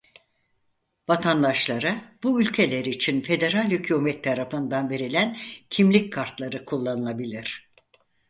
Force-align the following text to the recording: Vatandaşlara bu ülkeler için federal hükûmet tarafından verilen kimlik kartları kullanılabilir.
Vatandaşlara 1.09 1.95
bu 2.23 2.41
ülkeler 2.41 2.85
için 2.85 3.21
federal 3.21 3.69
hükûmet 3.71 4.23
tarafından 4.23 4.89
verilen 4.89 5.37
kimlik 5.69 6.13
kartları 6.13 6.65
kullanılabilir. 6.65 7.71